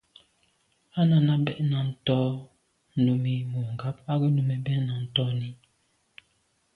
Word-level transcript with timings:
Â 0.99 1.01
Náná 1.09 1.33
bɛ̂n 1.45 1.65
náɁ 1.71 1.87
tɔ́ 2.05 2.23
Númí 3.03 3.33
mû 3.51 3.59
ŋgáp 3.73 3.97
á 4.11 4.13
gə́ 4.19 4.29
Númí 4.35 4.55
bɛ̂n 4.65 4.81
náɁ 4.87 5.01
tɔ́n–í. 5.15 5.51